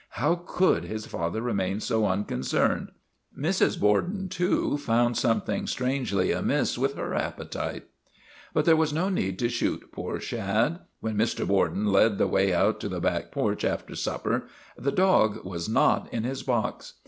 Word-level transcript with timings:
How 0.17 0.33
could 0.33 0.85
his 0.85 1.05
father 1.05 1.43
remain 1.43 1.79
so 1.79 2.01
uncon 2.07 2.39
cerned? 2.43 2.87
Mrs. 3.37 3.79
Borden, 3.79 4.29
too, 4.29 4.79
found 4.79 5.15
something 5.15 5.67
strangely 5.67 6.31
amiss 6.31 6.75
with 6.75 6.95
her 6.95 7.13
appetite. 7.13 7.85
But 8.51 8.65
there 8.65 8.75
was 8.75 8.91
no 8.91 9.09
need 9.09 9.37
to 9.37 9.47
shoot 9.47 9.91
poor 9.91 10.19
Shad. 10.19 10.79
When 11.01 11.17
Mr. 11.17 11.45
Borden 11.47 11.85
led 11.85 12.17
the 12.17 12.25
way 12.25 12.51
out 12.51 12.79
to 12.79 12.89
the 12.89 12.99
back 12.99 13.29
porch 13.31 13.63
after 13.63 13.93
supper 13.95 14.47
the 14.75 14.91
dog 14.91 15.45
was 15.45 15.69
not 15.69 16.11
in 16.11 16.23
his 16.23 16.41
box. 16.41 16.95